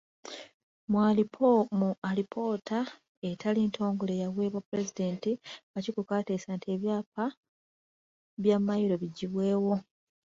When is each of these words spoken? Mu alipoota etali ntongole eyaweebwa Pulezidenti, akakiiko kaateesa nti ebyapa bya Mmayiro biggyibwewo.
Mu 1.79 1.87
alipoota 2.09 2.79
etali 3.29 3.61
ntongole 3.65 4.11
eyaweebwa 4.15 4.61
Pulezidenti, 4.67 5.31
akakiiko 5.69 6.01
kaateesa 6.09 6.49
nti 6.55 6.67
ebyapa 6.75 7.23
bya 8.43 8.55
Mmayiro 8.59 8.95
biggyibwewo. 9.01 9.75